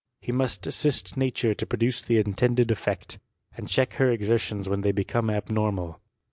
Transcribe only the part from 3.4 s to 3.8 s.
and